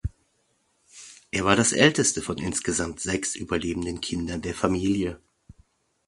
[1.29, 5.21] Er war das Älteste von insgesamt sechs überlebenden Kindern der Familie.